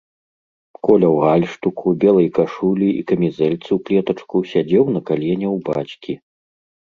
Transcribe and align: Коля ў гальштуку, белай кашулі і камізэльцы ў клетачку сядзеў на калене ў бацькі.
Коля 0.85 1.07
ў 1.09 1.17
гальштуку, 1.25 1.87
белай 2.03 2.29
кашулі 2.37 2.87
і 3.01 3.03
камізэльцы 3.11 3.61
ў 3.61 3.79
клетачку 3.91 4.37
сядзеў 4.53 4.85
на 4.97 5.01
калене 5.11 5.47
ў 5.55 5.61
бацькі. 5.69 6.13